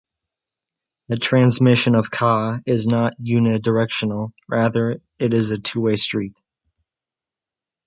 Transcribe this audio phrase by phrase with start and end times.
[1.09, 6.33] But transmission of Ca is not unidirectional; rather, it is a two-way street.